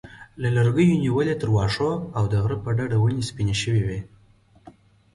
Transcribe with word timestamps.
له 0.41 0.49
لرګیو 0.55 0.99
نیولې 1.03 1.35
تر 1.41 1.49
واښو 1.55 1.91
او 2.17 2.23
د 2.31 2.33
غره 2.43 2.57
په 2.65 2.69
ډډه 2.77 2.97
ونې 2.99 3.23
سپینې 3.29 3.55
شوې 3.61 3.83
وې. 3.87 3.99